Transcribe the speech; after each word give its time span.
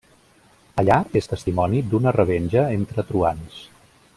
Allà, 0.83 0.95
és 1.21 1.29
testimoni 1.33 1.83
d'una 1.91 2.15
revenja 2.17 2.67
entre 2.79 3.07
truans. 3.13 3.61